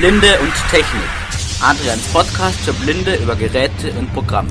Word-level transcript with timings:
Blinde 0.00 0.40
und 0.40 0.54
Technik. 0.70 1.10
Adrians 1.60 2.10
Podcast 2.10 2.58
für 2.60 2.72
Blinde 2.72 3.16
über 3.16 3.36
Geräte 3.36 3.92
und 3.98 4.10
Programme. 4.14 4.50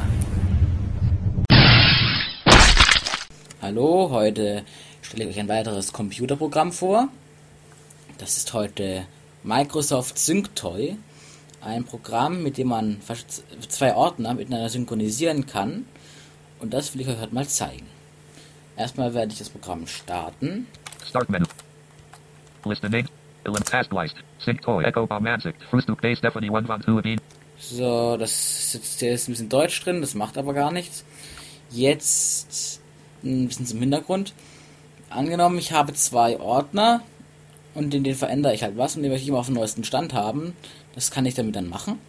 Hallo, 3.60 4.12
heute 4.12 4.64
stelle 5.02 5.24
ich 5.24 5.32
euch 5.32 5.40
ein 5.40 5.48
weiteres 5.48 5.92
Computerprogramm 5.92 6.72
vor. 6.72 7.08
Das 8.20 8.38
ist 8.38 8.54
heute 8.54 9.08
Microsoft 9.42 10.20
SyncToy. 10.20 10.98
Ein 11.62 11.84
Programm, 11.84 12.44
mit 12.44 12.60
dem 12.60 12.68
man 12.68 13.02
zwei 13.70 13.96
Ordner 13.96 14.36
miteinander 14.36 14.70
synchronisieren 14.70 15.48
kann. 15.48 15.88
Und 16.60 16.76
das 16.76 16.94
will 16.94 17.02
ich 17.02 17.08
euch 17.08 17.20
heute 17.20 17.34
mal 17.34 17.48
zeigen. 17.48 17.88
Erstmal 18.78 19.16
werde 19.16 19.32
ich 19.32 19.40
das 19.40 19.50
Programm 19.50 19.88
starten. 19.88 20.68
Start 21.08 21.28
Menu. 21.28 21.48
List 22.66 22.84
the 22.84 22.90
names. 22.90 23.19
So, 27.58 28.16
das 28.18 28.72
sitzt 28.72 29.00
hier 29.00 29.12
ist 29.12 29.28
ein 29.28 29.34
bisschen 29.34 29.50
Deutsch 29.50 29.84
drin, 29.84 30.02
das 30.02 30.16
macht 30.16 30.38
aber 30.38 30.54
gar 30.54 30.72
nichts. 30.72 31.04
Jetzt 31.70 32.82
ein 33.24 33.48
bisschen 33.48 33.66
zum 33.66 33.80
Hintergrund. 33.80 34.34
Angenommen, 35.10 35.58
ich 35.58 35.72
habe 35.72 35.94
zwei 35.94 36.40
Ordner 36.40 37.02
und 37.74 37.94
in 37.94 38.04
denen 38.04 38.16
verändere 38.16 38.54
ich 38.54 38.64
halt 38.64 38.78
was 38.78 38.96
und 38.96 39.04
die 39.04 39.10
möchte 39.10 39.24
ich 39.24 39.30
immer 39.30 39.40
auf 39.40 39.48
dem 39.48 39.56
neuesten 39.56 39.84
Stand 39.84 40.14
haben. 40.14 40.54
Das 40.96 41.12
kann 41.12 41.26
ich 41.26 41.36
damit 41.36 41.56
dann 41.56 41.70
machen. 41.70 42.00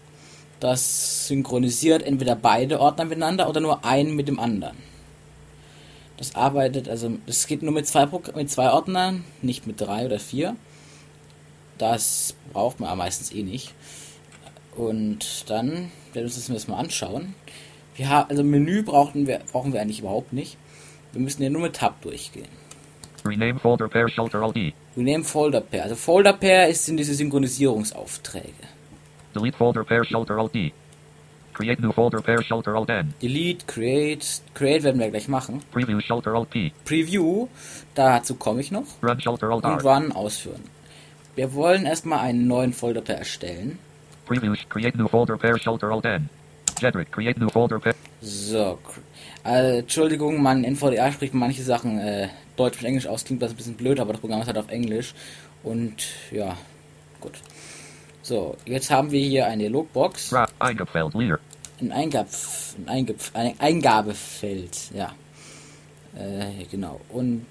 Das 0.60 1.26
synchronisiert 1.26 2.02
entweder 2.02 2.36
beide 2.36 2.80
Ordner 2.80 3.06
miteinander 3.06 3.48
oder 3.48 3.60
nur 3.60 3.84
einen 3.84 4.14
mit 4.14 4.28
dem 4.28 4.38
anderen. 4.38 4.76
Das 6.16 6.34
arbeitet, 6.34 6.88
also 6.88 7.12
es 7.26 7.46
geht 7.46 7.62
nur 7.62 7.72
mit 7.72 7.86
zwei, 7.86 8.06
mit 8.36 8.50
zwei 8.50 8.70
Ordnern, 8.70 9.24
nicht 9.40 9.66
mit 9.66 9.80
drei 9.80 10.04
oder 10.04 10.20
vier. 10.20 10.54
Das 11.80 12.34
braucht 12.52 12.78
man 12.78 12.90
aber 12.90 12.98
meistens 12.98 13.32
eh 13.32 13.42
nicht. 13.42 13.72
Und 14.76 15.48
dann 15.48 15.68
werden 15.68 15.90
wir 16.12 16.22
uns 16.24 16.46
das 16.46 16.68
mal 16.68 16.76
anschauen. 16.76 17.34
Wir 17.96 18.10
haben, 18.10 18.28
also 18.28 18.44
Menü 18.44 18.82
brauchen 18.82 19.26
wir, 19.26 19.40
brauchen 19.50 19.72
wir 19.72 19.80
eigentlich 19.80 20.00
überhaupt 20.00 20.34
nicht. 20.34 20.58
Wir 21.12 21.22
müssen 21.22 21.42
ja 21.42 21.48
nur 21.48 21.62
mit 21.62 21.76
Tab 21.76 22.02
durchgehen. 22.02 22.48
Rename 23.24 23.58
Folder 23.58 23.88
Pair 23.88 24.08
Shelter 24.10 24.46
LD. 24.46 24.74
Rename 24.94 25.24
Folder 25.24 25.62
Pair. 25.62 25.84
Also 25.84 25.96
Folder 25.96 26.34
Pair 26.34 26.68
ist 26.68 26.86
in 26.90 26.98
diese 26.98 27.14
Synchronisierungsaufträge. 27.14 28.68
Delete 29.34 29.56
Folder 29.56 29.84
Pair 29.84 30.04
Shelter 30.04 30.36
LD. 30.36 30.72
Create 31.54 31.80
new 31.80 31.92
folder 31.92 32.22
pair 32.22 32.42
shelter 32.42 32.74
alt 32.74 32.88
N. 32.88 33.12
Delete, 33.20 33.66
create, 33.66 34.40
create 34.54 34.82
werden 34.82 34.98
wir 34.98 35.10
gleich 35.10 35.28
machen. 35.28 35.60
Preview 35.72 36.00
shelter 36.00 36.32
alt 36.32 36.48
P. 36.48 36.72
Preview, 36.84 37.48
dazu 37.94 38.36
komme 38.36 38.60
ich 38.60 38.70
noch. 38.70 38.86
Run 39.02 39.20
shelter 39.20 39.50
alt 39.50 39.64
R. 39.64 39.72
Und 39.72 39.84
run 39.84 40.12
ausführen. 40.12 40.62
Wir 41.40 41.54
wollen 41.54 41.86
erstmal 41.86 42.18
einen 42.18 42.46
neuen 42.46 42.74
Folder 42.74 43.00
pair 43.00 43.16
erstellen. 43.16 43.78
Preview, 44.26 44.54
create 44.68 44.94
new 44.98 45.08
folder 45.08 45.38
pair 45.38 45.58
shelter 45.58 45.90
alt 45.90 46.04
N. 46.04 46.28
Jedrick, 46.78 47.10
create 47.10 47.40
new 47.40 47.48
folder 47.48 47.78
pair. 47.78 47.94
So, 48.20 48.78
äh, 49.46 49.78
Entschuldigung, 49.78 50.42
man 50.42 50.64
NVDA 50.64 51.10
spricht 51.10 51.32
manche 51.32 51.62
Sachen 51.62 51.98
äh, 51.98 52.28
Deutsch 52.56 52.76
mit 52.76 52.84
Englisch 52.84 53.06
aus, 53.06 53.24
klingt 53.24 53.40
das 53.40 53.52
ein 53.52 53.56
bisschen 53.56 53.74
blöd, 53.74 53.98
aber 54.00 54.12
das 54.12 54.20
Programm 54.20 54.42
ist 54.42 54.48
halt 54.48 54.58
auf 54.58 54.68
Englisch. 54.68 55.14
Und 55.62 56.08
ja, 56.30 56.58
gut. 57.22 57.38
So, 58.20 58.58
jetzt 58.66 58.90
haben 58.90 59.10
wir 59.10 59.26
hier 59.26 59.46
eine 59.46 59.68
Logbox. 59.68 60.34
Eingabefeld, 60.58 61.14
Leader 61.14 61.38
ein, 61.80 61.90
Eingab, 61.90 62.26
ein, 62.76 62.86
Eingab, 62.86 63.16
ein 63.32 63.54
Eingabefeld, 63.58 64.90
ja. 64.92 65.14
Äh, 66.14 66.66
genau. 66.70 67.00
Und 67.08 67.46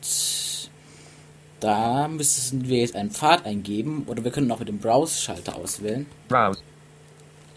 da 1.59 2.07
müssen 2.07 2.67
wir 2.67 2.79
jetzt 2.79 2.95
einen 2.95 3.11
Pfad 3.11 3.45
eingeben 3.45 4.03
oder 4.07 4.23
wir 4.23 4.31
können 4.31 4.51
auch 4.51 4.59
mit 4.59 4.67
dem 4.67 4.79
Browse-Schalter 4.79 5.55
auswählen. 5.55 6.05
Browse. 6.27 6.61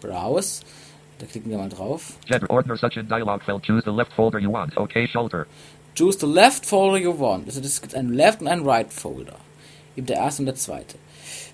Browse. 0.01 0.63
Da 1.19 1.25
klicken 1.25 1.49
wir 1.51 1.57
mal 1.57 1.69
drauf. 1.69 2.13
Ordner 2.49 2.75
Section 2.75 3.07
Dialog 3.07 3.43
Feld. 3.43 3.65
Choose 3.65 3.83
the 3.85 3.91
left 3.91 4.11
folder 4.13 4.39
you 4.39 4.51
want. 4.51 4.75
Okay, 4.75 5.07
Schalter. 5.07 5.45
Choose 5.95 6.19
the 6.19 6.25
left 6.25 6.65
folder 6.65 6.97
you 6.97 7.17
want. 7.17 7.47
Also 7.47 7.61
das 7.61 7.81
gibt 7.81 7.95
einen 7.95 8.13
Left 8.13 8.41
und 8.41 8.47
einen 8.47 8.67
Right 8.67 8.91
Folder. 8.91 9.35
Eben 9.95 10.07
der 10.07 10.17
erste 10.17 10.41
und 10.41 10.47
der 10.47 10.55
zweite. 10.55 10.97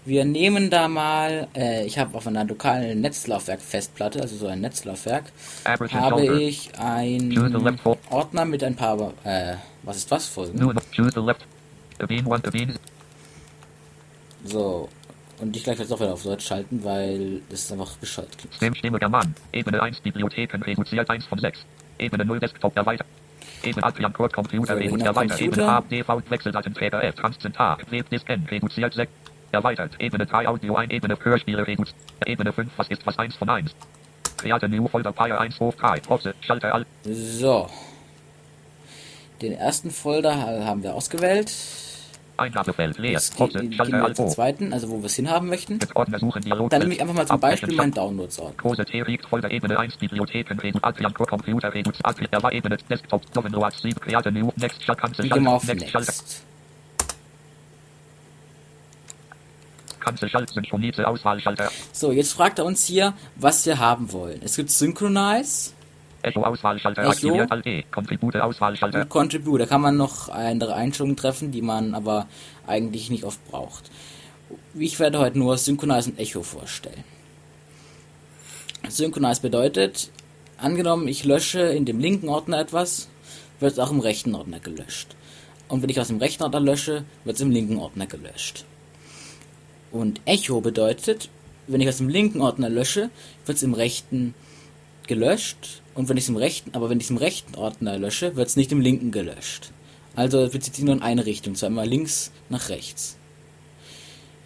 Wir 0.06 0.24
nehmen 0.24 0.70
da 0.70 0.88
mal, 0.88 1.48
äh, 1.56 1.86
ich 1.86 2.00
habe 2.00 2.18
auf 2.18 2.26
einer 2.26 2.46
lokalen 2.46 3.02
Netzlaufwerk-Festplatte, 3.02 4.22
also 4.22 4.38
so 4.38 4.48
ein 4.48 4.62
Netzlaufwerk, 4.62 5.26
habe 5.66 5.88
ich 6.42 6.72
einen 6.80 7.78
Ordner 8.10 8.46
mit 8.46 8.64
ein 8.64 8.76
paar, 8.76 9.14
äh, 9.26 9.56
was 9.84 9.98
ist 9.98 10.10
was, 10.10 10.26
Folgen. 10.26 10.58
So, 14.46 14.90
und 15.40 15.56
ich 15.56 15.64
gleich 15.64 15.80
jetzt 15.80 15.92
auch 15.92 16.00
wieder 16.00 16.14
auf 16.14 16.24
Deutsch 16.24 16.46
schalten, 16.46 16.84
weil 16.84 17.42
das 17.50 17.62
ist 17.62 17.72
einfach 17.72 17.96
bescheuert 17.98 18.38
klingt. 18.38 18.54
Systemstimme 18.54 19.00
German. 19.00 19.34
Ebene 19.54 19.82
1 19.82 20.02
Bibliotheken 20.02 20.62
reduziert 20.62 21.10
1 21.10 21.26
von 21.26 21.40
6. 21.40 21.60
Ebene 21.98 22.26
0 22.26 22.40
Desktop 22.40 22.76
erweitert. 22.76 23.08
Ebene 23.64 23.86
Adrian 23.86 24.12
Code 24.12 24.34
Computer 24.34 24.74
so, 24.74 24.80
reduziert 24.80 25.08
erweitert. 25.08 25.42
Ebene 25.42 25.68
A 25.68 25.82
DV 25.82 26.22
Wechseldatenträger 26.30 27.04
F 27.04 27.16
Transzentar. 27.16 27.78
Webdisk 27.90 28.30
N 28.30 28.48
reduziert 28.52 28.94
6. 28.94 29.12
Erweitert. 29.52 29.92
Ebene 30.00 30.26
3 30.26 30.48
Audio 30.48 30.76
1 30.76 30.92
Ebene 30.92 31.18
Hörspiele 31.22 31.66
Reduziert. 31.66 31.96
Ebene 32.26 32.52
5 32.52 32.72
Was 32.76 32.90
ist 32.90 33.06
was 33.06 33.18
1 33.18 33.36
von 33.36 33.50
1. 33.50 33.72
Create 34.38 34.68
New 34.68 34.88
Folder 34.90 35.14
Fire 35.14 35.40
1 35.40 35.60
hoch 35.60 35.74
3. 35.76 36.02
Pause. 36.02 36.34
Schalter 36.42 36.74
Alt. 36.74 36.88
So. 37.04 37.70
Den 39.42 39.54
ersten 39.54 39.90
Folder 39.90 40.36
haben 40.36 40.84
wir 40.84 40.94
ausgewählt. 40.96 41.50
Eingabefeld 42.40 42.98
leer. 42.98 43.22
Pause. 43.36 43.70
Schalter 43.72 44.04
Alt. 44.04 44.18
Den 44.18 44.30
zweiten, 44.30 44.74
also 44.74 44.90
wo 44.90 45.00
wir 45.00 45.06
es 45.06 45.16
hinhaben 45.16 45.50
möchten. 45.50 45.80
Dann 45.80 46.82
nehme 46.82 46.94
ich 46.94 47.02
einfach 47.02 47.14
mal 47.14 47.28
zum 47.28 47.40
Beispiel 47.40 47.76
meinen 47.76 47.94
Downloads-Ordner. 47.94 48.58
Große 48.58 48.86
T 48.86 49.02
liegt 49.02 49.26
Folder 49.26 49.52
Ebene 49.52 49.80
1 49.80 49.98
Bibliotheken 49.98 50.60
Redu 50.60 50.80
Adrian 50.82 51.14
Pro 51.14 51.26
Computer 51.26 51.74
Redu 51.74 51.92
Adrian 52.04 52.52
Ebene 52.52 52.78
Desktop 52.90 53.32
Domino 53.34 53.68
7 53.70 54.00
Create 54.00 54.32
New 54.32 54.52
Next 54.56 54.84
Schalter 54.84 55.08
Next 55.08 55.92
Schalter. 55.92 56.14
So, 61.92 62.12
jetzt 62.12 62.34
fragt 62.34 62.60
er 62.60 62.66
uns 62.66 62.86
hier, 62.86 63.14
was 63.36 63.66
wir 63.66 63.80
haben 63.80 64.12
wollen. 64.12 64.42
Es 64.44 64.56
gibt 64.56 64.72
Synchronize. 64.72 65.72
Echo 66.22 66.44
Auswahlschalter 66.44 67.02
Echo, 67.02 67.12
aktiviert 67.12 67.52
Alt 67.52 67.66
E. 67.66 67.84
Contribute 67.91 68.35
Auswahlschalter. 68.35 69.02
Und 69.02 69.09
Contribute. 69.09 69.62
Da 69.62 69.66
kann 69.66 69.81
man 69.81 69.97
noch 69.97 70.30
andere 70.30 70.75
Einstellungen 70.75 71.16
treffen, 71.16 71.52
die 71.52 71.62
man 71.62 71.96
aber 71.96 72.28
eigentlich 72.68 73.09
nicht 73.09 73.24
oft 73.24 73.44
braucht. 73.50 73.90
Ich 74.74 75.00
werde 75.00 75.19
heute 75.19 75.38
nur 75.38 75.57
Synchronize 75.57 76.09
und 76.09 76.19
Echo 76.19 76.44
vorstellen. 76.44 77.03
Synchronize 78.88 79.41
bedeutet, 79.41 80.09
angenommen 80.57 81.07
ich 81.07 81.24
lösche 81.24 81.59
in 81.59 81.85
dem 81.85 82.00
linken 82.00 82.30
Ordner 82.30 82.59
etwas, 82.59 83.09
wird 83.59 83.74
es 83.74 83.80
auch 83.80 83.91
im 83.91 84.00
rechten 84.00 84.36
Ordner 84.36 84.59
gelöscht. 84.59 85.16
Und 85.68 85.81
wenn 85.81 85.90
ich 85.90 86.00
aus 86.00 86.07
dem 86.07 86.18
rechten 86.18 86.44
Ordner 86.44 86.59
lösche, 86.59 87.03
wird 87.24 87.36
es 87.36 87.41
im 87.41 87.51
linken 87.51 87.78
Ordner 87.78 88.07
gelöscht. 88.07 88.66
Und 89.91 90.22
Echo 90.25 90.62
bedeutet, 90.62 91.30
wenn 91.68 91.81
ich 91.81 91.88
aus 91.88 91.97
dem 91.97 92.09
linken 92.09 92.41
Ordner 92.41 92.69
lösche, 92.69 93.09
wird 93.46 93.57
es 93.57 93.63
im 93.63 93.74
rechten 93.74 94.34
gelöscht. 95.09 95.81
Und 95.96 96.08
wenn 96.08 96.16
ich 96.16 96.24
es 96.24 96.30
im 96.30 96.38
rechten, 96.38 96.74
aber 96.74 96.90
wenn 96.90 97.00
ich 97.00 97.08
es 97.08 97.09
im 97.09 97.18
rechten 97.18 97.56
Ordner 97.56 97.97
lösche, 97.97 98.38
wird 98.38 98.47
es 98.47 98.56
nicht 98.56 98.72
im 98.72 98.80
linken 98.80 99.12
gelöscht. 99.12 99.72
Also 100.16 100.47
bezieht 100.50 100.75
sich 100.75 100.86
nur 100.86 100.96
in 100.96 101.02
eine 101.02 101.25
Richtung, 101.25 101.56
zwar 101.56 101.68
immer 101.68 101.86
links 101.86 102.31
nach 102.47 102.70
rechts. 102.70 103.18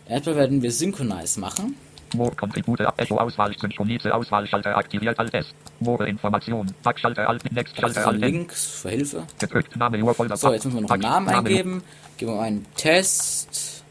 Erstmal 0.07 0.35
werden 0.35 0.61
wir 0.63 0.71
Synchronize 0.71 1.39
machen. 1.39 1.75
More 2.15 2.35
Contribute 2.35 2.81
Echo 2.97 3.17
Auswahl 3.17 3.55
Synchronize 3.57 4.13
Auswahlschalter 4.13 4.75
aktiviert 4.75 5.17
Alt 5.17 5.33
S. 5.33 5.47
More 5.79 6.07
Information. 6.07 6.71
Backschalter 6.83 7.27
Alt 7.27 7.51
Next 7.51 7.75
Schalter 7.79 8.07
Alt 8.07 8.19
Links 8.19 8.65
für 8.81 8.89
Hilfe. 8.89 9.23
Gedrückt 9.39 9.75
Name 9.75 10.03
Urfolder. 10.03 10.37
So, 10.37 10.51
jetzt 10.51 10.65
müssen 10.65 10.77
wir 10.77 10.81
noch 10.81 10.91
einen 10.91 11.01
Namen 11.01 11.29
eingeben. 11.29 11.83
Geben 12.17 12.33
wir 12.33 12.41
einen 12.41 12.65
Test. 12.75 13.83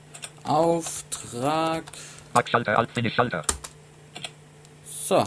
Auftrag. 0.45 1.85
Schalter, 2.49 2.79
Alt, 2.79 2.91
Finish, 2.93 3.15
Schalter. 3.15 3.45
So. 5.05 5.25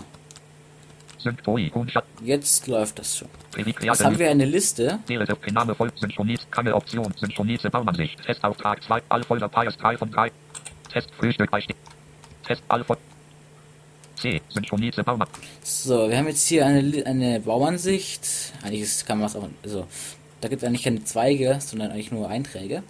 Jetzt 2.24 2.68
läuft 2.68 3.00
das 3.00 3.18
schon. 3.18 3.28
Jetzt 3.82 4.04
haben 4.04 4.20
wir 4.20 4.30
eine 4.30 4.46
Liste. 4.46 5.00
Name 5.54 5.76
folgt 5.76 6.00
Synchronis, 6.00 6.46
keine 6.52 6.76
Option, 6.76 7.14
Synchronize 7.18 7.70
Baumansicht, 7.70 8.24
Testauftrag 8.24 8.84
2, 8.84 9.02
Allfolder 9.10 9.50
Pius 9.50 9.78
3 9.78 9.98
von 9.98 10.12
3. 10.12 10.32
Test 10.92 11.10
Frühstück 11.18 11.52
bei 11.52 11.64
Test 12.46 12.64
Allfolder. 12.68 13.02
C, 14.16 14.42
Synchronize 14.50 15.04
Baumann. 15.04 15.28
So, 15.62 16.10
wir 16.10 16.18
haben 16.18 16.28
jetzt 16.28 16.48
hier 16.48 16.66
eine, 16.66 17.06
eine 17.06 17.40
Bauansicht. 17.40 18.54
Eigentlich 18.64 19.06
kann 19.06 19.20
man 19.20 19.28
es 19.28 19.36
auch, 19.36 19.48
also, 19.64 19.88
da 20.42 20.48
gibt 20.48 20.62
es 20.62 20.68
eigentlich 20.68 20.84
keine 20.84 21.04
Zweige, 21.04 21.60
sondern 21.60 21.92
eigentlich 21.92 22.12
nur 22.12 22.30
Einträge. 22.30 22.84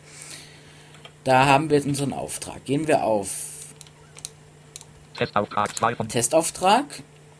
Da 1.24 1.46
haben 1.46 1.70
wir 1.70 1.78
jetzt 1.78 1.88
unseren 1.88 2.14
Auftrag. 2.14 2.64
Gehen 2.66 2.88
wir 2.88 3.04
auf 3.04 3.56
Testauftrag 5.18 5.76
2 5.76 5.96
von 5.96 6.08
Testauftrag. 6.08 6.86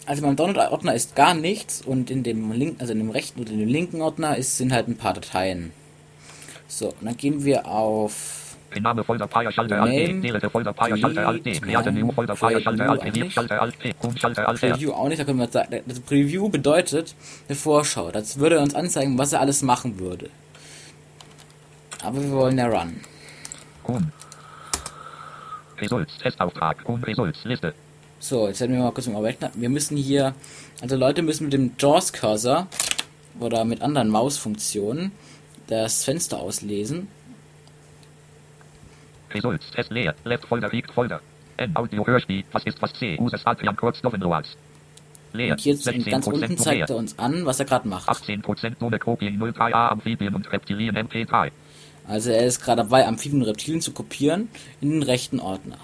Also 0.06 0.22
beim 0.22 0.36
Download-Ordner 0.36 0.94
ist 0.94 1.16
gar 1.16 1.34
nichts 1.34 1.82
und 1.82 2.12
in 2.12 2.24
dem 2.24 2.52
linken, 2.52 2.80
also 2.80 2.94
in 2.94 3.00
dem 3.00 3.10
rechten 3.10 3.40
und 3.40 3.50
in 3.50 3.60
dem 3.60 3.68
linken 3.68 4.02
Ordner 4.02 4.38
ist, 4.38 4.58
sind 4.58 4.72
halt 4.72 4.88
ein 4.88 4.98
paar 4.98 5.14
Dateien. 5.14 5.72
So, 6.68 6.90
und 6.90 7.06
dann 7.06 7.18
gehen 7.18 7.44
wir 7.44 7.66
auf 7.66 8.56
Name 8.80 9.04
Folder 9.04 9.28
Fire 9.28 9.52
Schalter 9.52 9.82
Alt. 9.82 9.94
Name, 9.94 10.22
Delete 10.22 10.50
Folder 10.50 10.74
Fire 10.74 10.98
Schalter 10.98 11.28
Alt. 11.28 11.46
Delete, 11.46 11.62
Create 11.62 11.92
New 11.94 12.12
Folder 12.12 12.36
Fire 12.36 12.62
Schalter 12.62 12.90
Alt 12.90 13.14
P. 13.14 13.30
Schalter 13.30 13.62
Alt. 13.62 13.76
Home 14.04 14.18
Schalter 14.18 14.48
Alt 14.50 14.64
R. 14.64 14.72
Preview 14.72 14.92
auch 14.92 15.08
nicht, 15.08 15.20
da 15.20 15.24
können 15.24 15.40
wir 15.40 15.48
sagen, 15.48 15.82
das 15.86 16.00
Preview 16.02 16.50
bedeutet 16.50 17.16
eine 17.48 17.56
Vorschau. 17.56 18.12
Das 18.12 18.38
würde 18.38 18.60
uns 18.60 18.76
anzeigen, 18.76 19.18
was 19.18 19.34
er 19.34 19.40
alles 19.40 19.62
machen 19.62 19.98
würde. 20.00 20.30
Aber 22.04 22.22
wir 22.22 22.32
wollen 22.32 22.58
ja 22.58 22.68
Run. 22.68 23.00
Home. 23.88 24.12
Results. 25.80 26.18
Testauftrag. 26.20 26.86
Home 26.88 27.06
Results. 27.08 27.44
Liste. 27.44 27.74
So, 28.20 28.48
jetzt 28.48 28.60
werden 28.60 28.76
wir 28.76 28.84
mal 28.84 28.92
kurz 28.92 29.08
mal 29.08 29.22
rechnen. 29.22 29.52
Wir 29.56 29.70
müssen 29.70 29.98
hier, 29.98 30.34
also 30.82 30.96
Leute 30.96 31.22
müssen 31.22 31.46
mit 31.46 31.54
dem 31.54 31.72
JAWS-Cursor 31.78 32.68
oder 33.40 33.66
mit 33.66 33.82
anderen 33.82 34.10
Mausfunktionen 34.10 35.12
das 35.68 36.04
Fenster 36.04 36.40
auslesen. 36.40 37.08
Results. 39.34 39.70
Test 39.72 39.92
leer. 39.92 40.16
Left 40.24 40.46
Folder 40.46 40.70
Peaked 40.70 40.92
Folder. 40.92 41.22
N 41.58 41.76
Audio 41.76 42.06
Hörspiel. 42.06 42.44
Was 42.52 42.64
ist 42.66 42.82
was 42.82 42.94
C? 42.94 43.18
Uses 43.20 43.46
Adrian 43.46 43.76
Kurz 43.76 44.02
Doppelnoas. 44.02 44.58
Leer. 45.34 45.52
Und 45.52 45.66
jetzt 45.66 45.86
ganz 45.86 46.28
unten 46.28 46.54
16% 46.54 46.58
zeigt 46.58 46.90
er 46.90 46.96
uns 46.96 47.20
an, 47.20 47.46
was 47.46 47.60
er 47.60 47.66
gerade 47.66 47.88
macht. 47.88 48.10
18% 48.10 48.76
ohne 48.82 49.00
Kopien 49.00 49.42
03a 49.42 49.90
Amphibien 49.90 50.34
und 50.34 50.52
Reptilien 50.52 50.96
MP3. 50.96 51.52
Also 52.08 52.30
er 52.30 52.46
ist 52.46 52.62
gerade 52.62 52.84
dabei, 52.84 53.06
Amphibien 53.08 53.42
und 53.42 53.48
Reptilien 53.48 53.82
zu 53.82 53.92
kopieren 53.92 54.50
in 54.80 54.92
den 54.92 55.04
rechten 55.04 55.40
Ordner. 55.40 55.78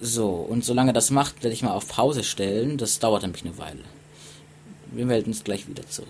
So, 0.00 0.30
und 0.30 0.64
solange 0.64 0.92
das 0.92 1.10
macht, 1.10 1.42
werde 1.42 1.54
ich 1.54 1.62
mal 1.62 1.72
auf 1.72 1.88
Pause 1.88 2.24
stellen. 2.24 2.78
Das 2.78 2.98
dauert 2.98 3.22
nämlich 3.22 3.44
eine 3.44 3.58
Weile. 3.58 3.84
Wir 4.92 5.06
melden 5.06 5.30
uns 5.30 5.44
gleich 5.44 5.68
wieder 5.68 5.86
zurück. 5.88 6.08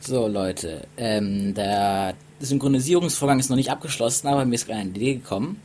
So, 0.00 0.28
Leute, 0.28 0.86
ähm, 0.96 1.54
der 1.54 2.14
Synchronisierungsvorgang 2.40 3.38
ist 3.38 3.48
noch 3.48 3.56
nicht 3.56 3.70
abgeschlossen, 3.70 4.28
aber 4.28 4.44
mir 4.44 4.54
ist 4.54 4.70
eine 4.70 4.90
Idee 4.90 5.14
gekommen. 5.14 5.62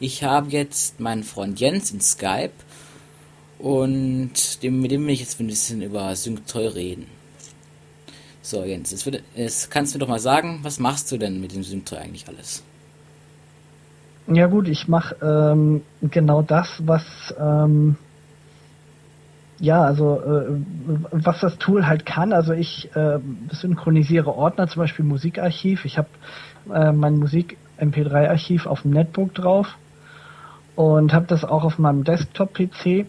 Ich 0.00 0.24
habe 0.24 0.50
jetzt 0.50 1.00
meinen 1.00 1.22
Freund 1.22 1.60
Jens 1.60 1.90
in 1.90 2.00
Skype 2.00 2.52
und 3.58 4.62
dem, 4.62 4.80
mit 4.80 4.90
dem 4.90 5.06
will 5.06 5.12
ich 5.12 5.20
jetzt 5.20 5.38
ein 5.38 5.46
bisschen 5.46 5.82
über 5.82 6.16
Synctoy 6.16 6.66
reden. 6.66 7.06
So, 8.42 8.64
Jens, 8.64 8.90
jetzt, 8.90 9.04
würde, 9.06 9.22
jetzt 9.36 9.70
kannst 9.70 9.94
du 9.94 9.98
mir 9.98 10.00
doch 10.00 10.08
mal 10.08 10.18
sagen, 10.18 10.60
was 10.62 10.78
machst 10.78 11.12
du 11.12 11.16
denn 11.16 11.40
mit 11.40 11.52
dem 11.52 11.62
Synctoy 11.62 11.98
eigentlich 11.98 12.26
alles? 12.26 12.62
Ja 14.26 14.46
gut, 14.46 14.68
ich 14.68 14.88
mache 14.88 15.16
ähm, 15.22 15.82
genau 16.00 16.40
das, 16.40 16.82
was 16.86 17.04
ähm, 17.38 17.96
ja, 19.60 19.82
also 19.82 20.20
äh, 20.20 20.60
was 21.12 21.40
das 21.40 21.58
Tool 21.58 21.86
halt 21.86 22.06
kann. 22.06 22.32
Also 22.32 22.52
ich 22.52 22.94
äh, 22.96 23.18
synchronisiere 23.50 24.34
Ordner, 24.34 24.66
zum 24.68 24.80
Beispiel 24.80 25.04
Musikarchiv. 25.04 25.84
Ich 25.84 25.98
habe 25.98 26.08
äh, 26.72 26.92
mein 26.92 27.18
Musik 27.18 27.56
MP3-Archiv 27.78 28.66
auf 28.66 28.82
dem 28.82 28.92
Netbook 28.92 29.34
drauf 29.34 29.76
und 30.74 31.12
habe 31.12 31.26
das 31.26 31.44
auch 31.44 31.64
auf 31.64 31.78
meinem 31.78 32.04
Desktop-PC. 32.04 33.06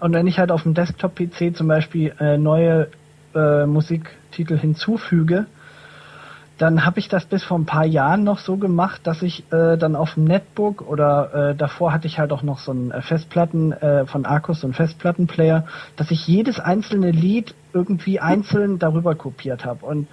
Und 0.00 0.12
wenn 0.14 0.26
ich 0.26 0.38
halt 0.38 0.50
auf 0.50 0.62
dem 0.62 0.74
Desktop-PC 0.74 1.54
zum 1.56 1.68
Beispiel 1.68 2.14
äh, 2.18 2.36
neue 2.36 2.88
äh, 3.34 3.66
Musiktitel 3.66 4.56
hinzufüge, 4.58 5.46
dann 6.60 6.84
habe 6.84 6.98
ich 6.98 7.08
das 7.08 7.24
bis 7.24 7.42
vor 7.42 7.58
ein 7.58 7.64
paar 7.64 7.86
Jahren 7.86 8.22
noch 8.22 8.38
so 8.38 8.58
gemacht, 8.58 9.00
dass 9.04 9.22
ich 9.22 9.50
äh, 9.50 9.78
dann 9.78 9.96
auf 9.96 10.12
dem 10.12 10.24
Netbook 10.24 10.86
oder 10.86 11.52
äh, 11.52 11.54
davor 11.54 11.90
hatte 11.90 12.06
ich 12.06 12.18
halt 12.18 12.32
auch 12.32 12.42
noch 12.42 12.58
so 12.58 12.72
einen 12.72 12.90
äh, 12.90 13.00
Festplatten 13.00 13.72
äh, 13.72 14.04
von 14.04 14.26
Arcus, 14.26 14.60
so 14.60 14.66
einen 14.66 14.74
Festplattenplayer, 14.74 15.64
dass 15.96 16.10
ich 16.10 16.26
jedes 16.26 16.60
einzelne 16.60 17.12
Lied 17.12 17.54
irgendwie 17.72 18.20
einzeln 18.20 18.78
darüber 18.78 19.14
kopiert 19.14 19.64
habe. 19.64 19.86
Und 19.86 20.06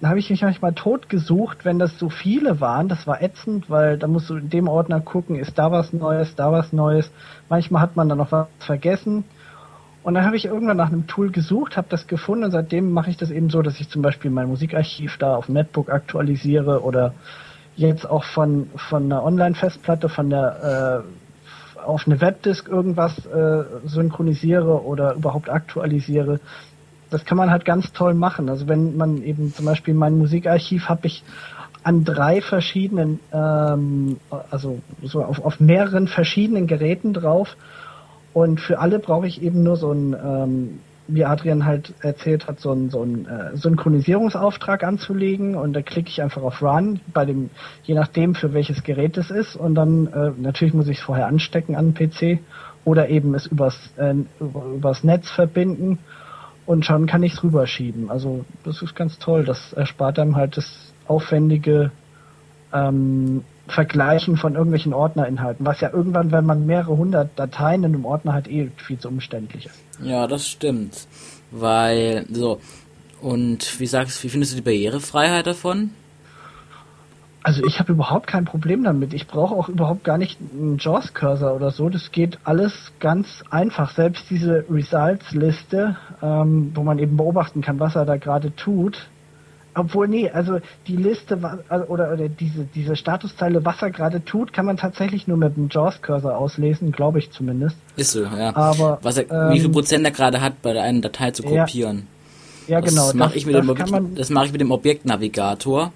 da 0.00 0.08
habe 0.08 0.18
ich 0.18 0.28
mich 0.28 0.42
manchmal 0.42 0.72
tot 0.72 1.08
gesucht, 1.08 1.64
wenn 1.64 1.78
das 1.78 1.96
so 2.00 2.08
viele 2.08 2.60
waren. 2.60 2.88
Das 2.88 3.06
war 3.06 3.22
ätzend, 3.22 3.70
weil 3.70 3.96
da 3.96 4.08
musst 4.08 4.28
du 4.28 4.36
in 4.36 4.50
dem 4.50 4.66
Ordner 4.66 5.00
gucken, 5.00 5.36
ist 5.36 5.56
da 5.56 5.70
was 5.70 5.92
Neues, 5.92 6.34
da 6.34 6.50
was 6.50 6.72
Neues. 6.72 7.12
Manchmal 7.48 7.80
hat 7.80 7.94
man 7.94 8.08
dann 8.08 8.18
noch 8.18 8.32
was 8.32 8.48
vergessen. 8.58 9.22
Und 10.06 10.14
dann 10.14 10.24
habe 10.24 10.36
ich 10.36 10.44
irgendwann 10.44 10.76
nach 10.76 10.92
einem 10.92 11.08
Tool 11.08 11.32
gesucht, 11.32 11.76
habe 11.76 11.88
das 11.90 12.06
gefunden 12.06 12.44
und 12.44 12.52
seitdem 12.52 12.92
mache 12.92 13.10
ich 13.10 13.16
das 13.16 13.32
eben 13.32 13.50
so, 13.50 13.60
dass 13.60 13.80
ich 13.80 13.88
zum 13.88 14.02
Beispiel 14.02 14.30
mein 14.30 14.46
Musikarchiv 14.46 15.16
da 15.18 15.34
auf 15.34 15.46
dem 15.46 15.56
Netbook 15.56 15.90
aktualisiere 15.90 16.84
oder 16.84 17.12
jetzt 17.74 18.08
auch 18.08 18.22
von, 18.22 18.70
von 18.76 19.06
einer 19.06 19.24
Online-Festplatte, 19.24 20.08
von 20.08 20.30
der 20.30 21.02
äh, 21.76 21.80
auf 21.80 22.06
eine 22.06 22.20
Webdisk 22.20 22.68
irgendwas 22.68 23.26
äh, 23.26 23.64
synchronisiere 23.84 24.84
oder 24.84 25.14
überhaupt 25.14 25.50
aktualisiere. 25.50 26.38
Das 27.10 27.24
kann 27.24 27.36
man 27.36 27.50
halt 27.50 27.64
ganz 27.64 27.92
toll 27.92 28.14
machen. 28.14 28.48
Also 28.48 28.68
wenn 28.68 28.96
man 28.96 29.24
eben 29.24 29.52
zum 29.54 29.66
Beispiel 29.66 29.94
mein 29.94 30.16
Musikarchiv 30.18 30.88
habe 30.88 31.08
ich 31.08 31.24
an 31.82 32.04
drei 32.04 32.42
verschiedenen, 32.42 33.18
ähm, 33.32 34.18
also 34.52 34.78
so 35.02 35.24
auf, 35.24 35.44
auf 35.44 35.58
mehreren 35.58 36.06
verschiedenen 36.06 36.68
Geräten 36.68 37.12
drauf 37.12 37.56
und 38.36 38.60
für 38.60 38.80
alle 38.80 38.98
brauche 38.98 39.26
ich 39.26 39.40
eben 39.40 39.62
nur 39.62 39.78
so 39.78 39.90
ein, 39.90 40.12
ähm, 40.12 40.80
wie 41.08 41.24
Adrian 41.24 41.64
halt 41.64 41.94
erzählt 42.02 42.46
hat, 42.46 42.60
so 42.60 42.70
ein, 42.70 42.90
so 42.90 43.02
ein 43.02 43.26
äh, 43.26 43.56
Synchronisierungsauftrag 43.56 44.84
anzulegen. 44.84 45.54
Und 45.54 45.72
da 45.72 45.80
klicke 45.80 46.10
ich 46.10 46.20
einfach 46.20 46.42
auf 46.42 46.60
Run, 46.60 47.00
bei 47.14 47.24
dem, 47.24 47.48
je 47.84 47.94
nachdem 47.94 48.34
für 48.34 48.52
welches 48.52 48.82
Gerät 48.82 49.16
es 49.16 49.30
ist. 49.30 49.56
Und 49.56 49.74
dann 49.74 50.08
äh, 50.08 50.32
natürlich 50.36 50.74
muss 50.74 50.86
ich 50.88 50.98
es 50.98 51.02
vorher 51.02 51.28
anstecken 51.28 51.76
an 51.76 51.94
den 51.94 52.10
PC 52.10 52.40
oder 52.84 53.08
eben 53.08 53.34
es 53.34 53.46
übers, 53.46 53.74
äh, 53.96 54.14
über, 54.38 54.66
übers 54.66 55.02
Netz 55.02 55.30
verbinden. 55.30 55.98
Und 56.66 56.84
schon 56.84 57.06
kann 57.06 57.22
ich 57.22 57.32
es 57.32 57.42
rüberschieben. 57.42 58.10
Also 58.10 58.44
das 58.64 58.82
ist 58.82 58.94
ganz 58.94 59.18
toll, 59.18 59.46
das 59.46 59.72
erspart 59.72 60.18
einem 60.18 60.36
halt 60.36 60.58
das 60.58 60.92
aufwendige 61.08 61.90
ähm, 62.70 63.44
Vergleichen 63.68 64.36
von 64.36 64.54
irgendwelchen 64.54 64.94
Ordnerinhalten, 64.94 65.66
was 65.66 65.80
ja 65.80 65.90
irgendwann, 65.92 66.32
wenn 66.32 66.46
man 66.46 66.66
mehrere 66.66 66.96
hundert 66.96 67.38
Dateien 67.38 67.84
in 67.84 67.94
einem 67.94 68.04
Ordner 68.04 68.32
hat, 68.32 68.48
eh 68.48 68.70
viel 68.76 68.98
zu 68.98 69.08
umständlich 69.08 69.66
ist. 69.66 69.80
Ja, 70.02 70.26
das 70.26 70.46
stimmt. 70.46 71.06
Weil, 71.50 72.26
so, 72.30 72.60
und 73.20 73.80
wie 73.80 73.86
sagst 73.86 74.22
wie 74.24 74.28
findest 74.28 74.52
du 74.52 74.56
die 74.56 74.62
Barrierefreiheit 74.62 75.46
davon? 75.46 75.90
Also 77.42 77.64
ich 77.64 77.78
habe 77.78 77.92
überhaupt 77.92 78.26
kein 78.26 78.44
Problem 78.44 78.82
damit. 78.82 79.14
Ich 79.14 79.28
brauche 79.28 79.54
auch 79.54 79.68
überhaupt 79.68 80.02
gar 80.02 80.18
nicht 80.18 80.36
einen 80.40 80.78
JAWS-Cursor 80.78 81.54
oder 81.54 81.70
so. 81.70 81.88
Das 81.88 82.10
geht 82.10 82.40
alles 82.42 82.72
ganz 82.98 83.44
einfach. 83.50 83.92
Selbst 83.94 84.24
diese 84.30 84.64
Results-Liste, 84.68 85.96
ähm, 86.22 86.72
wo 86.74 86.82
man 86.82 86.98
eben 86.98 87.16
beobachten 87.16 87.60
kann, 87.60 87.78
was 87.78 87.94
er 87.94 88.04
da 88.04 88.16
gerade 88.16 88.56
tut. 88.56 89.08
Obwohl, 89.76 90.08
nee, 90.08 90.30
also 90.30 90.58
die 90.86 90.96
Liste 90.96 91.38
also- 91.68 91.86
oder, 91.86 92.12
oder 92.12 92.28
diese, 92.28 92.64
diese 92.64 92.96
Statuszeile, 92.96 93.64
was 93.64 93.82
er 93.82 93.90
gerade 93.90 94.24
tut, 94.24 94.52
kann 94.54 94.64
man 94.64 94.78
tatsächlich 94.78 95.28
nur 95.28 95.36
mit 95.36 95.54
dem 95.56 95.68
JAWS-Cursor 95.68 96.36
auslesen, 96.36 96.92
glaube 96.92 97.18
ich 97.18 97.30
zumindest. 97.30 97.76
Ist 97.96 98.12
so, 98.12 98.24
ja. 98.24 98.56
Aber, 98.56 98.98
Was 99.02 99.18
er, 99.18 99.30
ähm, 99.30 99.54
wie 99.54 99.60
viel 99.60 99.68
Prozent 99.68 100.04
er 100.06 100.12
gerade 100.12 100.40
hat, 100.40 100.62
bei 100.62 100.80
einer 100.80 101.00
Datei 101.02 101.30
zu 101.30 101.42
Ja, 101.44 101.64
kopieren. 101.64 102.06
Ja, 102.68 102.80
das 102.80 102.90
genau. 102.90 103.30
ich 103.34 103.46
mit 103.46 103.54
das 103.54 103.66
dem 103.66 103.90
man, 103.90 104.14
das 104.14 104.30
mache 104.30 104.46
ich 104.46 104.52
mit 104.52 104.60
dem 104.60 104.70
Objektnavigator. 104.70 105.92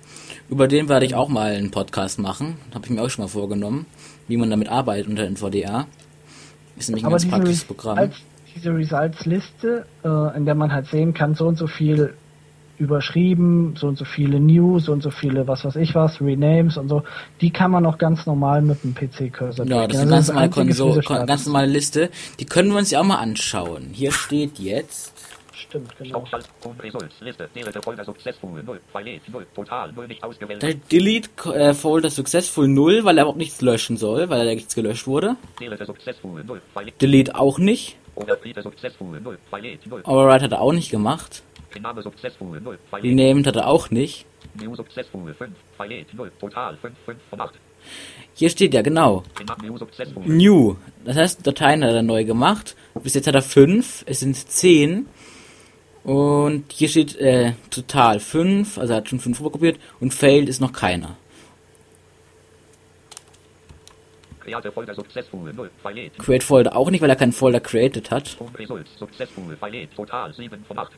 Über 0.51 0.69
den 0.69 0.89
werde 0.89 1.07
ich 1.07 1.15
auch 1.15 1.29
mal 1.29 1.53
einen 1.53 1.71
Podcast 1.71 2.19
machen. 2.19 2.59
Habe 2.75 2.85
ich 2.85 2.91
mir 2.91 3.03
auch 3.03 3.09
schon 3.09 3.25
mal 3.25 3.29
vorgenommen, 3.29 3.87
wie 4.29 4.37
man 4.37 4.51
damit 4.51 4.69
arbeitet 4.69 5.09
unter 5.09 5.25
NVDA. 5.25 5.87
Ist 6.77 6.89
nämlich 6.89 7.03
ein 7.03 7.07
aber 7.07 7.17
ganz 7.17 7.29
praktisches 7.29 7.65
Programm. 7.65 7.99
Als, 7.99 8.15
diese 8.55 8.75
Results-Liste, 8.75 9.87
äh, 10.05 10.37
in 10.37 10.45
der 10.45 10.55
man 10.55 10.71
halt 10.73 10.87
sehen 10.87 11.15
kann, 11.15 11.35
so 11.35 11.47
und 11.47 11.57
so 11.57 11.67
viel 11.67 12.15
überschrieben, 12.81 13.75
so 13.77 13.87
und 13.87 13.99
so 13.99 14.05
viele 14.05 14.41
News, 14.41 14.87
so 14.87 14.93
und 14.93 15.03
so 15.03 15.11
viele, 15.11 15.47
was 15.47 15.65
weiß 15.65 15.77
ich 15.77 15.95
was, 15.95 16.21
Renames 16.21 16.77
und 16.77 16.89
so, 16.89 17.03
die 17.41 17.51
kann 17.51 17.71
man 17.71 17.87
auch 17.87 17.99
ganz 17.99 18.27
normal 18.27 18.63
mit 18.63 18.83
dem 18.83 18.95
PC-Cursor 18.95 19.67
Ja, 19.67 19.87
das 19.87 19.97
ist 19.97 20.03
eine 20.03 20.11
ganz 20.11 20.31
Also 20.31 20.33
normale, 20.33 20.51
Konsole, 20.51 21.27
ganz 21.27 21.47
normale 21.47 21.67
Liste. 21.67 22.11
Die 22.41 22.47
können 22.47 22.71
wir 22.71 22.79
uns 22.79 22.91
ja 22.91 23.01
auch 23.01 23.05
mal 23.05 23.19
anschauen. 23.19 23.91
Hier 23.93 24.13
steht 24.13 24.59
jetzt. 24.59 25.13
Stimmt, 25.53 25.97
genau. 25.99 26.21
Stoppschalt. 26.27 26.49
Home 26.65 26.83
Results. 26.83 27.15
Liste. 27.21 27.49
Delete 27.55 27.83
Folder 27.83 28.05
Successful 28.05 28.63
0. 28.63 28.81
File 28.93 29.21
0. 29.31 29.47
Total 29.55 29.93
0 29.93 30.09
nicht 30.09 30.25
ausgewählt. 30.25 30.63
Der 30.63 30.75
Delete 30.75 31.29
äh, 31.55 31.75
Folder 31.75 32.11
Successful 32.11 32.67
0, 32.67 33.05
weil 33.05 33.19
er 33.19 33.23
überhaupt 33.23 33.39
nichts 33.39 33.61
löschen 33.61 33.97
soll, 33.97 34.29
weil 34.31 34.47
da 34.47 34.55
nichts 34.55 34.75
gelöscht 34.75 35.07
wurde. 35.07 35.37
Delete 35.61 35.85
Successful 35.85 36.43
0. 36.43 36.61
File 36.75 36.93
Delete 37.01 37.35
auch 37.39 37.59
nicht. 37.59 37.97
Overfriede 38.17 38.63
Successful 38.63 39.21
0. 39.21 39.39
File 39.51 39.79
0. 39.85 40.03
Override 40.05 40.45
hat 40.45 40.53
er 40.53 40.61
auch 40.61 40.73
nicht 40.73 40.91
gemacht. 40.91 41.43
Name 41.79 42.03
Successful 42.03 42.61
0. 42.61 42.79
File 42.91 43.03
Renamed 43.03 43.47
hat 43.47 43.57
er 43.57 43.69
auch 43.69 43.91
nicht. 43.91 44.27
New 44.61 44.75
Successful 44.75 45.33
5. 45.33 45.51
File 45.77 46.05
0. 46.13 46.33
Total 46.41 46.77
5. 46.77 46.95
5 47.05 47.19
von 47.31 47.41
8. 47.41 47.55
Hier 48.35 48.51
steht 48.51 48.75
ja 48.75 48.83
genau. 48.83 49.23
New. 50.25 50.77
Das 51.05 51.17
heißt, 51.17 51.47
Dateien 51.47 51.85
hat 51.85 51.93
er 51.93 52.03
neu 52.03 52.25
gemacht. 52.25 52.77
Bis 53.03 53.15
jetzt 53.15 53.27
hat 53.27 53.35
er 53.35 53.43
5. 53.43 54.05
Es 54.07 54.21
sind 54.21 54.35
10. 54.35 55.07
Und 56.03 56.73
hier 56.73 56.89
steht 56.89 57.17
äh, 57.17 57.53
total 57.71 58.21
5. 58.21 58.79
Also 58.79 58.93
er 58.93 58.97
hat 58.99 59.09
schon 59.09 59.21
5 59.21 59.39
rüberkopiert. 59.41 59.79
Und 60.01 60.13
failed 60.13 60.49
ist 60.49 60.61
noch 60.61 60.73
keiner. 60.73 61.17
Create 64.41 64.73
Folder 64.73 64.95
Successful 64.95 65.53
0. 65.53 65.71
File 65.83 66.11
Create 66.19 66.43
Folder 66.43 66.77
auch 66.77 66.91
nicht, 66.91 67.03
weil 67.03 67.11
er 67.11 67.17
keinen 67.17 67.33
Folder 67.33 67.61
created 67.61 68.11
hat. 68.11 68.37
Results 68.59 68.91
Successful 68.99 69.57
File 69.57 69.89
Total 69.95 70.33
7 70.33 70.65
von 70.65 70.79
8. 70.79 70.93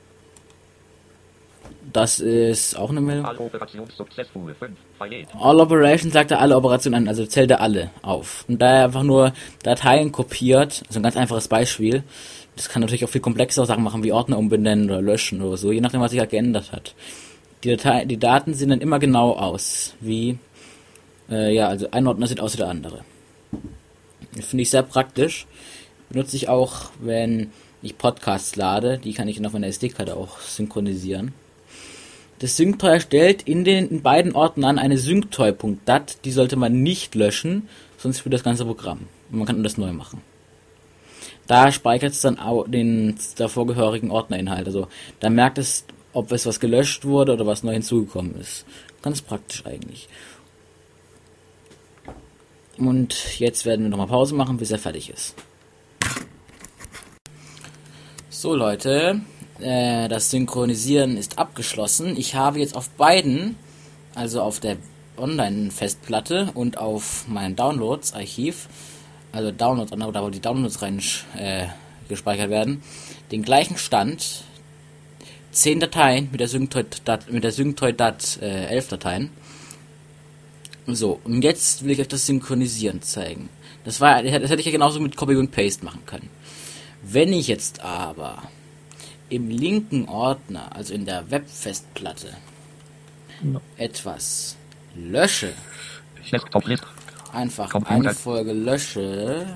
Das 1.93 2.21
ist 2.21 2.79
auch 2.79 2.91
eine 2.91 3.01
Meldung. 3.01 3.27
All 3.27 3.37
Operations 3.37 3.95
successful. 3.97 4.55
5. 4.55 4.73
Fayet. 4.99 5.29
All 5.39 5.61
Operations 5.61 6.13
sagt 6.13 6.31
er 6.31 6.41
alle 6.41 6.57
Operationen 6.57 7.03
an, 7.03 7.09
also 7.09 7.27
zählt 7.27 7.51
er 7.51 7.61
alle 7.61 7.91
auf. 8.01 8.45
Und 8.49 8.63
da 8.63 8.79
er 8.79 8.85
einfach 8.87 9.03
nur 9.03 9.33
Dateien 9.63 10.11
kopiert, 10.11 10.83
also 10.89 11.01
ein 11.01 11.03
ganz 11.03 11.17
einfaches 11.17 11.49
Beispiel, 11.49 12.03
das 12.57 12.69
kann 12.69 12.81
natürlich 12.81 13.05
auch 13.05 13.11
viel 13.11 13.21
komplexere 13.21 13.67
Sachen 13.67 13.85
machen, 13.85 14.03
wie 14.03 14.13
Ordner 14.13 14.39
umbenennen 14.39 14.91
oder 14.91 15.03
löschen 15.03 15.43
oder 15.43 15.57
so, 15.57 15.73
je 15.73 15.81
nachdem, 15.81 16.01
was 16.01 16.11
sich 16.11 16.21
halt 16.21 16.31
geändert 16.31 16.73
hat. 16.73 16.95
Die, 17.65 17.71
Datei, 17.71 18.05
die 18.05 18.19
Daten 18.19 18.55
sehen 18.55 18.71
dann 18.71 18.81
immer 18.81 18.99
genau 18.99 19.33
aus, 19.33 19.95
wie, 20.01 20.39
äh, 21.31 21.55
ja, 21.55 21.69
also 21.69 21.89
ein 21.91 22.07
Ordner 22.07 22.27
sieht 22.27 22.41
aus 22.41 22.55
wie 22.55 22.59
der 22.59 22.69
andere. 22.69 23.01
Finde 24.41 24.63
ich 24.63 24.71
sehr 24.71 24.83
praktisch. 24.83 25.47
Benutze 26.09 26.37
ich 26.37 26.49
auch, 26.49 26.91
wenn 27.01 27.53
ich 27.83 27.99
Podcasts 27.99 28.57
lade, 28.57 28.99
die 28.99 29.13
kann 29.13 29.29
ich 29.29 29.37
dann 29.37 29.47
auf 29.47 29.53
meiner 29.53 29.67
SD-Karte 29.67 30.17
auch 30.17 30.39
synchronisieren. 30.41 31.35
Das 32.43 32.57
SyncToy 32.57 32.91
erstellt 32.91 33.43
in 33.43 33.63
den 33.63 33.87
in 33.87 34.03
beiden 34.03 34.35
Ordnern 34.35 34.77
eine 34.77 34.99
synctoy.dat, 34.99 36.25
die 36.25 36.33
sollte 36.33 36.57
man 36.57 36.83
nicht 36.83 37.15
löschen, 37.15 37.69
sonst 37.99 38.19
spielt 38.19 38.33
das 38.33 38.43
ganze 38.43 38.65
Programm. 38.65 39.07
Und 39.31 39.39
man 39.39 39.47
kann 39.47 39.63
das 39.63 39.79
neu 39.79 39.93
machen. 39.93 40.23
Da 41.47 41.71
speichert 41.71 42.15
es 42.15 42.21
dann 42.21 42.41
auch 42.41 42.67
den 42.67 43.17
davorgehörigen 43.37 44.11
Ordnerinhalt. 44.11 44.67
Also 44.67 44.89
da 45.21 45.31
merkt 45.31 45.57
es, 45.59 45.85
ob 46.13 46.33
es 46.33 46.45
was 46.45 46.59
gelöscht 46.59 47.05
wurde 47.05 47.33
oder 47.33 47.47
was 47.47 47.63
neu 47.63 47.75
hinzugekommen 47.75 48.35
ist. 48.41 48.67
Ganz 49.03 49.23
praktisch 49.23 49.65
eigentlich. 49.65 50.09
Und 52.77 53.39
jetzt 53.39 53.65
werden 53.67 53.85
wir 53.85 53.91
nochmal 53.91 54.09
Pause 54.09 54.35
machen, 54.35 54.57
bis 54.57 54.73
er 54.73 54.81
fertig 54.81 55.11
ist. 55.11 55.37
So 58.31 58.57
Leute, 58.57 59.21
äh, 59.63 60.09
das 60.09 60.31
Synchronisieren 60.31 61.17
ist 61.17 61.39
abgeschlossen. 61.39 62.17
Ich 62.17 62.35
habe 62.35 62.59
jetzt 62.59 62.77
auf 62.77 62.91
beiden, 62.91 63.57
also 64.15 64.43
auf 64.43 64.61
der 64.61 64.77
Online-Festplatte 65.17 66.51
und 66.55 66.79
auf 66.79 67.25
mein 67.29 67.57
Downloads-Archiv, 67.57 68.69
also 69.33 69.51
Downloads, 69.51 69.91
da 69.91 70.23
wo 70.23 70.31
die 70.31 70.41
Downloads 70.41 70.83
rein 70.83 71.01
äh, 71.37 71.67
gespeichert 72.09 72.51
werden, 72.51 72.83
den 73.31 73.43
gleichen 73.43 73.79
Stand, 73.79 74.45
10 75.53 75.81
Dateien 75.81 76.29
mit 76.31 76.41
der 76.41 76.49
Synctoid-Dat, 76.49 77.31
mit 77.31 77.45
der 77.45 77.53
Synctoid-Dat 77.53 78.39
äh, 78.41 78.67
11 78.67 78.89
Dateien. 78.89 79.31
So, 80.87 81.21
und 81.25 81.43
jetzt 81.43 81.85
will 81.85 81.93
ich 81.93 82.01
euch 82.01 82.09
das 82.09 82.27
Synchronisieren 82.27 83.03
zeigen. 83.03 83.49
Das 83.85 84.01
war, 84.01 84.23
das 84.23 84.33
hätte 84.33 84.61
ich 84.61 84.67
ja 84.67 84.73
genauso 84.73 85.01
mit 85.01 85.17
Copy 85.17 85.37
und 85.37 85.51
Paste 85.51 85.85
machen 85.85 86.05
können. 86.07 86.29
Wenn 87.03 87.33
ich 87.33 87.49
jetzt 87.49 87.81
aber 87.81 88.43
im 89.33 89.49
linken 89.49 90.09
Ordner, 90.09 90.75
also 90.77 90.93
in 90.93 91.07
der 91.07 91.31
Webfestplatte, 91.31 92.29
No. 93.41 93.61
etwas 93.77 94.57
lösche, 94.95 95.53
einfach 97.33 97.75
eine 97.87 98.15
Folge 98.15 98.53
lösche, 98.53 99.47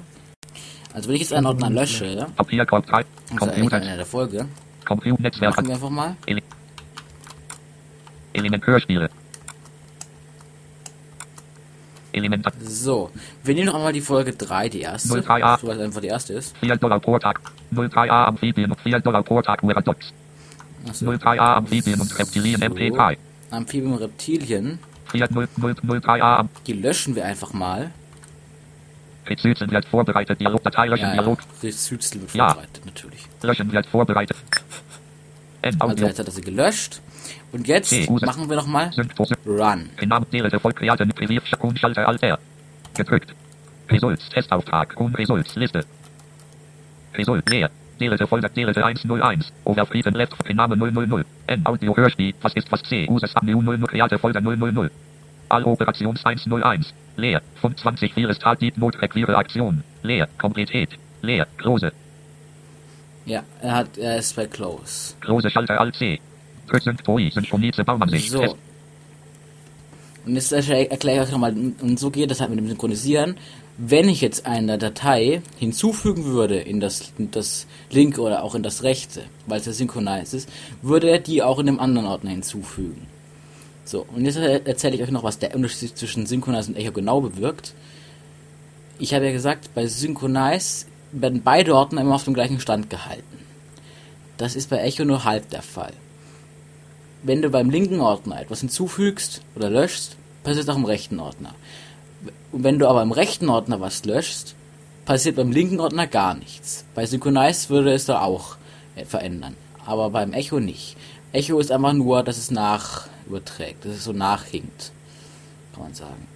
also 0.94 1.08
wenn 1.08 1.14
ich 1.16 1.20
jetzt 1.22 1.34
einen 1.34 1.46
Ordner 1.46 1.70
lösche, 1.70 2.26
Papierkorb 2.36 2.86
3. 2.86 3.04
also 3.38 3.50
eine 3.50 3.96
der 3.96 4.06
Folge, 4.06 4.48
machen 4.88 5.66
wir 5.66 5.74
einfach 5.74 5.90
mal. 5.90 6.16
Ele 6.24 6.42
Element 8.32 8.66
Hörspiele. 8.66 9.10
Element 12.16 12.46
So, 12.62 13.10
wir 13.44 13.54
nehmen 13.54 13.66
noch 13.66 13.74
einmal 13.74 13.92
die 13.92 14.00
Folge 14.00 14.32
3, 14.32 14.68
die 14.68 14.80
erste, 14.80 15.08
03a. 15.20 15.60
so 15.60 15.70
es 15.70 15.78
einfach 15.78 16.00
die 16.00 16.08
erste 16.08 16.32
ist. 16.34 16.56
4 16.58 16.76
Dollar 16.76 17.00
pro 17.00 17.18
Tag. 17.18 17.40
03a 17.74 18.26
Amphibien 18.26 18.70
und 18.70 18.80
4 18.80 19.00
Dollar 19.00 19.22
pro 19.22 19.42
Tag 19.42 19.62
Weradox. 19.66 20.12
Achso. 20.88 21.06
03a 21.10 21.56
Amphibien 21.56 22.00
und 22.00 22.18
Reptilien 22.18 22.60
So. 22.60 22.66
MP3. 22.66 23.16
Amphibien 23.50 23.92
und 23.92 23.98
Reptilien, 24.00 24.78
4 25.12 25.28
0 25.30 25.48
0 25.56 25.72
03a 26.00 26.20
Am 26.40 26.48
die 26.66 26.72
löschen 26.72 27.14
wir 27.14 27.24
einfach 27.24 27.52
mal. 27.52 27.90
Rezüzen 29.26 29.70
wird 29.70 29.84
vorbereitet. 29.86 30.40
Dialogdatei 30.40 30.86
löschen. 30.86 31.02
Ja, 31.02 31.14
ja. 31.14 31.22
Dialog. 31.22 31.40
Südstel 31.60 32.20
wird 32.22 32.34
Ja. 32.34 32.48
vorbereitet, 32.48 32.86
natürlich. 32.86 33.26
Löschen 33.42 33.72
wird 33.72 33.86
vorbereitet. 33.86 34.36
End 35.62 35.82
Also 35.82 36.04
jetzt 36.06 36.18
hat 36.20 36.26
er 36.26 36.32
sie 36.32 36.42
gelöscht. 36.42 37.00
Und 37.56 37.68
jetzt 37.68 38.06
gut. 38.06 38.24
machen 38.26 38.48
wir 38.48 38.56
nochmal. 38.56 38.90
Run. 39.46 39.90
Gedrückt. 42.94 43.34
Results 43.90 44.28
Testauftrag 44.28 44.96
und 44.96 45.16
Results 45.16 45.54
Liste. 45.56 45.84
Result 47.14 47.48
leer. 47.48 47.70
Delete 47.98 48.26
Folder 48.26 48.48
Delete 48.50 48.84
101. 48.84 49.52
Overfrieden 49.64 50.14
left 50.14 50.34
Name 50.52 50.76
000. 50.76 51.24
End 51.46 51.66
Audio 51.66 51.96
Hörspiel. 51.96 52.34
Was 52.42 52.54
ist 52.54 52.70
was 52.70 52.82
C? 52.82 53.06
Uses 53.08 53.32
New 53.42 53.62
00 53.62 53.86
Kreate 53.86 54.18
Folder 54.18 54.40
000. 54.40 54.90
All 55.48 55.64
Operations 55.64 56.24
101. 56.24 56.92
Leer. 57.16 57.40
25 57.62 58.12
vieles 58.12 58.38
Tat 58.38 58.60
Deep 58.60 58.76
Not 58.76 59.00
Require 59.00 59.36
Aktion. 59.36 59.82
Leer. 60.02 60.28
Kompletät. 60.38 60.90
Leer. 61.22 61.46
Große. 61.56 61.92
Ja, 63.24 63.42
er 63.62 63.74
hat, 63.74 63.96
er 63.96 64.18
ist 64.18 64.36
bei 64.36 64.46
Close. 64.46 65.14
Große 65.20 65.50
Schalter 65.50 65.80
Alt 65.80 65.96
C. 65.96 66.20
So. 68.30 68.56
Und 70.26 70.34
jetzt 70.34 70.50
erkläre 70.52 70.88
ich 71.22 71.28
euch 71.28 71.30
nochmal, 71.30 71.54
und 71.80 72.00
so 72.00 72.10
geht 72.10 72.30
das 72.32 72.40
halt 72.40 72.50
mit 72.50 72.58
dem 72.58 72.66
Synchronisieren. 72.66 73.36
Wenn 73.78 74.08
ich 74.08 74.20
jetzt 74.20 74.46
eine 74.46 74.76
Datei 74.78 75.42
hinzufügen 75.58 76.24
würde 76.24 76.56
in 76.58 76.80
das, 76.80 77.12
in 77.18 77.30
das 77.30 77.66
linke 77.90 78.20
oder 78.22 78.42
auch 78.42 78.54
in 78.54 78.62
das 78.62 78.82
rechte, 78.82 79.22
weil 79.46 79.60
es 79.60 79.66
ja 79.66 79.72
synchronisiert 79.72 80.32
ist, 80.32 80.48
würde 80.82 81.10
er 81.10 81.20
die 81.20 81.42
auch 81.42 81.58
in 81.60 81.66
dem 81.66 81.78
anderen 81.78 82.08
Ordner 82.08 82.30
hinzufügen. 82.30 83.06
So, 83.84 84.04
und 84.14 84.24
jetzt 84.24 84.36
er- 84.36 84.66
erzähle 84.66 84.96
ich 84.96 85.02
euch 85.02 85.10
noch, 85.12 85.22
was 85.22 85.38
der 85.38 85.54
Unterschied 85.54 85.96
zwischen 85.96 86.26
Synchronize 86.26 86.70
und 86.70 86.76
Echo 86.76 86.90
genau 86.90 87.20
bewirkt. 87.20 87.74
Ich 88.98 89.14
habe 89.14 89.26
ja 89.26 89.32
gesagt, 89.32 89.74
bei 89.74 89.86
Synchronize 89.86 90.86
werden 91.12 91.42
beide 91.44 91.76
Ordner 91.76 92.00
immer 92.00 92.16
auf 92.16 92.24
dem 92.24 92.34
gleichen 92.34 92.58
Stand 92.58 92.90
gehalten. 92.90 93.22
Das 94.38 94.56
ist 94.56 94.70
bei 94.70 94.78
Echo 94.78 95.04
nur 95.04 95.24
halb 95.24 95.50
der 95.50 95.62
Fall 95.62 95.92
wenn 97.22 97.42
du 97.42 97.50
beim 97.50 97.70
linken 97.70 98.00
Ordner 98.00 98.40
etwas 98.40 98.60
hinzufügst 98.60 99.42
oder 99.54 99.70
löschst, 99.70 100.16
passiert 100.44 100.68
auch 100.70 100.76
im 100.76 100.84
rechten 100.84 101.18
Ordner. 101.18 101.54
Und 102.52 102.64
wenn 102.64 102.78
du 102.78 102.88
aber 102.88 103.02
im 103.02 103.12
rechten 103.12 103.48
Ordner 103.48 103.80
was 103.80 104.04
löschst, 104.04 104.54
passiert 105.04 105.36
beim 105.36 105.52
linken 105.52 105.80
Ordner 105.80 106.06
gar 106.06 106.34
nichts. 106.34 106.84
Bei 106.94 107.06
Synchronize 107.06 107.68
würde 107.68 107.92
es 107.92 108.06
da 108.06 108.22
auch 108.22 108.56
äh, 108.96 109.04
verändern, 109.04 109.56
aber 109.84 110.10
beim 110.10 110.32
Echo 110.32 110.60
nicht. 110.60 110.96
Echo 111.32 111.58
ist 111.58 111.72
einfach 111.72 111.92
nur, 111.92 112.22
dass 112.22 112.38
es 112.38 112.50
nach 112.50 113.08
überträgt, 113.26 113.84
dass 113.84 113.92
es 113.92 114.04
so 114.04 114.12
nachhinkt, 114.12 114.92
kann 115.74 115.84
man 115.84 115.94
sagen. 115.94 116.28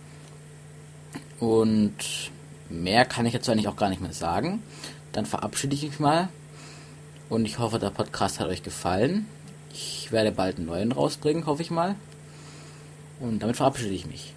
Und 1.38 1.94
mehr 2.68 3.04
kann 3.04 3.26
ich 3.26 3.32
jetzt 3.32 3.48
eigentlich 3.48 3.68
auch 3.68 3.76
gar 3.76 3.88
nicht 3.88 4.02
mehr 4.02 4.12
sagen. 4.12 4.62
Dann 5.12 5.26
verabschiede 5.26 5.74
ich 5.74 5.82
mich 5.82 5.98
mal 6.00 6.28
und 7.28 7.44
ich 7.44 7.58
hoffe, 7.58 7.78
der 7.78 7.90
Podcast 7.90 8.40
hat 8.40 8.48
euch 8.48 8.62
gefallen. 8.62 9.26
Ich 9.72 10.10
werde 10.10 10.32
bald 10.32 10.56
einen 10.56 10.66
neuen 10.66 10.92
rausbringen, 10.92 11.46
hoffe 11.46 11.62
ich 11.62 11.70
mal. 11.70 11.94
Und 13.20 13.40
damit 13.40 13.56
verabschiede 13.56 13.94
ich 13.94 14.06
mich. 14.06 14.34